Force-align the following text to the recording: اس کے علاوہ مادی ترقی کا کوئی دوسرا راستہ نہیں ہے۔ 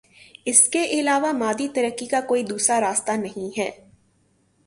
اس 0.45 0.61
کے 0.67 0.83
علاوہ 0.85 1.31
مادی 1.31 1.67
ترقی 1.67 2.05
کا 2.05 2.21
کوئی 2.21 2.43
دوسرا 2.43 2.79
راستہ 2.81 3.11
نہیں 3.11 3.59
ہے۔ 3.59 3.69